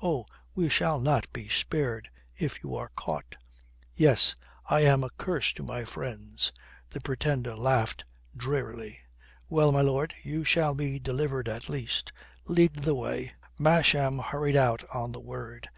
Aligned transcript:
Oh, 0.00 0.24
we 0.54 0.68
shall 0.68 1.00
not 1.00 1.32
be 1.32 1.48
spared 1.48 2.08
if 2.38 2.62
you 2.62 2.76
are 2.76 2.92
caught." 2.94 3.34
"Yes. 3.96 4.36
I 4.66 4.82
am 4.82 5.02
a 5.02 5.10
curse 5.18 5.52
to 5.54 5.64
my 5.64 5.84
friends." 5.84 6.52
The 6.90 7.00
Pretender 7.00 7.56
laughed 7.56 8.04
drearily. 8.36 9.00
"Well, 9.48 9.72
my 9.72 9.80
lord, 9.80 10.14
you 10.22 10.44
shall 10.44 10.76
be 10.76 11.00
delivered 11.00 11.48
at 11.48 11.68
least. 11.68 12.12
Lead 12.46 12.84
the 12.84 12.94
way." 12.94 13.32
Masham 13.58 14.20
hurried 14.20 14.54
out 14.54 14.84
on 14.94 15.10
the 15.10 15.18
word. 15.18 15.68